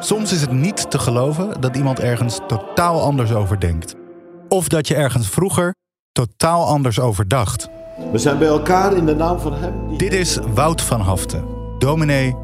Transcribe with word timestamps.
Soms 0.00 0.32
is 0.32 0.40
het 0.40 0.52
niet 0.52 0.90
te 0.90 0.98
geloven 0.98 1.60
dat 1.60 1.76
iemand 1.76 2.00
ergens 2.00 2.38
totaal 2.46 3.02
anders 3.02 3.32
over 3.32 3.60
denkt. 3.60 3.94
Of 4.48 4.68
dat 4.68 4.88
je 4.88 4.94
ergens 4.94 5.28
vroeger 5.28 5.74
totaal 6.12 6.66
anders 6.66 7.00
over 7.00 7.28
dacht. 7.28 7.68
We 8.12 8.18
zijn 8.18 8.38
bij 8.38 8.48
elkaar 8.48 8.92
in 8.92 9.06
de 9.06 9.14
naam 9.14 9.38
van 9.38 9.52
Hem. 9.54 9.88
die- 9.88 9.98
Dit 9.98 10.12
is 10.12 10.38
Wout 10.54 10.82
van 10.82 11.00
Haften, 11.00 11.44
dominee 11.78 12.36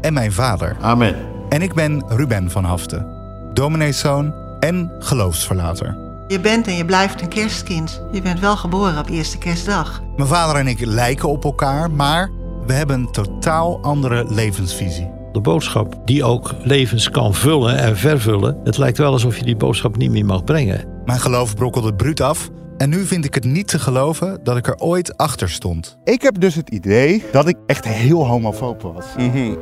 en 0.00 0.12
mijn 0.12 0.32
vader. 0.32 0.76
Amen. 0.80 1.16
En 1.48 1.62
ik 1.62 1.74
ben 1.74 2.04
Ruben 2.08 2.50
van 2.50 2.64
Haften, 2.64 3.06
domineeszoon 3.54 4.34
en 4.60 4.92
geloofsverlater. 4.98 5.96
Je 6.28 6.40
bent 6.40 6.66
en 6.66 6.74
je 6.76 6.84
blijft 6.84 7.20
een 7.22 7.28
kerstkind. 7.28 8.02
Je 8.12 8.22
bent 8.22 8.40
wel 8.40 8.56
geboren 8.56 8.98
op 8.98 9.08
eerste 9.08 9.38
kerstdag. 9.38 10.02
Mijn 10.16 10.28
vader 10.28 10.56
en 10.56 10.66
ik 10.66 10.84
lijken 10.86 11.28
op 11.28 11.44
elkaar, 11.44 11.90
maar 11.90 12.30
we 12.66 12.72
hebben 12.72 13.00
een 13.00 13.10
totaal 13.12 13.78
andere 13.82 14.24
levensvisie. 14.28 15.10
De 15.32 15.40
boodschap 15.40 15.96
die 16.04 16.24
ook 16.24 16.54
levens 16.62 17.10
kan 17.10 17.34
vullen 17.34 17.76
en 17.76 17.96
vervullen. 17.96 18.60
Het 18.64 18.78
lijkt 18.78 18.98
wel 18.98 19.12
alsof 19.12 19.36
je 19.36 19.44
die 19.44 19.56
boodschap 19.56 19.96
niet 19.96 20.10
meer 20.10 20.24
mag 20.24 20.44
brengen. 20.44 20.86
Mijn 21.04 21.20
geloof 21.20 21.54
brokkelde 21.54 21.94
bruut 21.94 22.20
af 22.20 22.50
en 22.76 22.88
nu 22.88 23.04
vind 23.04 23.24
ik 23.24 23.34
het 23.34 23.44
niet 23.44 23.68
te 23.68 23.78
geloven 23.78 24.40
dat 24.42 24.56
ik 24.56 24.66
er 24.66 24.78
ooit 24.78 25.16
achter 25.16 25.50
stond. 25.50 25.98
Ik 26.04 26.22
heb 26.22 26.40
dus 26.40 26.54
het 26.54 26.70
idee 26.70 27.24
dat 27.32 27.48
ik 27.48 27.56
echt 27.66 27.84
heel 27.84 28.26
homofoob 28.26 28.82
was. 28.82 29.04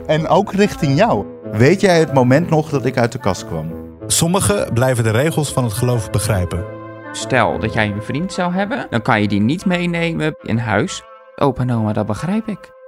En 0.07 0.29
ook 0.29 0.53
richting 0.53 0.97
jou. 0.97 1.27
Weet 1.53 1.81
jij 1.81 1.99
het 1.99 2.13
moment 2.13 2.51
nog 2.51 2.69
dat 2.69 2.85
ik 2.85 2.99
uit 2.99 3.13
de 3.13 3.19
kast 3.19 3.47
kwam? 3.47 3.73
Sommigen 4.07 4.73
blijven 4.73 5.05
de 5.05 5.11
regels 5.11 5.53
van 5.53 5.65
het 5.65 5.73
geloof 5.73 6.11
begrijpen. 6.11 6.65
Stel 7.13 7.59
dat 7.59 7.73
jij 7.73 7.87
een 7.87 8.03
vriend 8.03 8.33
zou 8.33 8.53
hebben, 8.53 8.87
dan 8.91 9.03
kan 9.03 9.21
je 9.21 9.29
die 9.29 9.41
niet 9.41 9.65
meenemen 9.65 10.35
in 10.43 10.59
huis. 10.59 11.03
Opa 11.37 11.63
en 11.63 11.73
oma, 11.73 11.93
dat 11.93 12.07
begrijp 12.07 12.49
ik. 12.49 12.80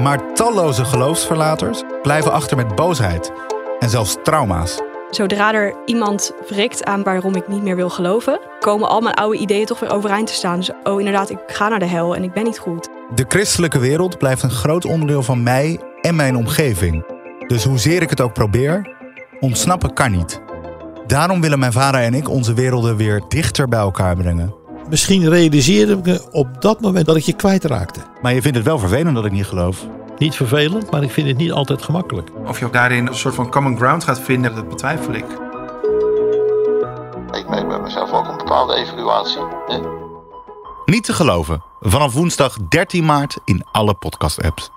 Maar 0.00 0.34
talloze 0.34 0.84
geloofsverlaters 0.84 1.82
blijven 2.02 2.32
achter 2.32 2.56
met 2.56 2.74
boosheid 2.74 3.32
en 3.78 3.90
zelfs 3.90 4.16
trauma's. 4.22 4.80
Zodra 5.10 5.54
er 5.54 5.74
iemand 5.84 6.32
wrikt 6.48 6.84
aan 6.84 7.02
waarom 7.02 7.34
ik 7.34 7.48
niet 7.48 7.62
meer 7.62 7.76
wil 7.76 7.90
geloven, 7.90 8.40
komen 8.60 8.88
al 8.88 9.00
mijn 9.00 9.14
oude 9.14 9.38
ideeën 9.38 9.66
toch 9.66 9.80
weer 9.80 9.92
overeind 9.92 10.26
te 10.26 10.32
staan. 10.32 10.56
Dus, 10.56 10.70
oh 10.82 10.98
inderdaad, 10.98 11.30
ik 11.30 11.38
ga 11.46 11.68
naar 11.68 11.78
de 11.78 11.86
hel 11.86 12.16
en 12.16 12.22
ik 12.22 12.32
ben 12.32 12.44
niet 12.44 12.58
goed. 12.58 12.88
De 13.14 13.24
christelijke 13.28 13.78
wereld 13.78 14.18
blijft 14.18 14.42
een 14.42 14.50
groot 14.50 14.84
onderdeel 14.84 15.22
van 15.22 15.42
mij 15.42 15.80
en 16.00 16.16
mijn 16.16 16.36
omgeving. 16.36 17.04
Dus 17.46 17.64
hoezeer 17.64 18.02
ik 18.02 18.10
het 18.10 18.20
ook 18.20 18.32
probeer, 18.32 18.96
ontsnappen 19.40 19.92
kan 19.92 20.10
niet. 20.10 20.40
Daarom 21.06 21.40
willen 21.40 21.58
mijn 21.58 21.72
vader 21.72 22.00
en 22.00 22.14
ik 22.14 22.28
onze 22.28 22.54
werelden 22.54 22.96
weer 22.96 23.22
dichter 23.28 23.68
bij 23.68 23.78
elkaar 23.78 24.16
brengen. 24.16 24.57
Misschien 24.90 25.28
realiseerde 25.28 25.96
ik 25.96 26.04
me 26.04 26.28
op 26.30 26.62
dat 26.62 26.80
moment 26.80 27.06
dat 27.06 27.16
ik 27.16 27.22
je 27.22 27.32
kwijtraakte. 27.32 28.00
Maar 28.22 28.34
je 28.34 28.42
vindt 28.42 28.56
het 28.56 28.66
wel 28.66 28.78
vervelend 28.78 29.14
dat 29.14 29.24
ik 29.24 29.32
niet 29.32 29.46
geloof. 29.46 29.86
Niet 30.18 30.34
vervelend, 30.34 30.90
maar 30.90 31.02
ik 31.02 31.10
vind 31.10 31.28
het 31.28 31.36
niet 31.36 31.52
altijd 31.52 31.82
gemakkelijk. 31.82 32.30
Of 32.46 32.58
je 32.58 32.64
ook 32.64 32.72
daarin 32.72 33.06
een 33.06 33.14
soort 33.14 33.34
van 33.34 33.50
common 33.50 33.76
ground 33.76 34.04
gaat 34.04 34.20
vinden, 34.20 34.54
dat 34.54 34.68
betwijfel 34.68 35.12
ik. 35.12 35.24
Ik 37.32 37.48
merk 37.48 37.68
bij 37.68 37.80
mezelf 37.80 38.12
ook 38.12 38.28
een 38.28 38.36
bepaalde 38.36 38.74
evaluatie. 38.74 39.40
Hè? 39.66 39.78
Niet 40.84 41.04
te 41.04 41.12
geloven. 41.12 41.62
Vanaf 41.80 42.12
woensdag 42.12 42.56
13 42.68 43.04
maart 43.04 43.38
in 43.44 43.64
alle 43.72 43.94
podcast-apps. 43.94 44.70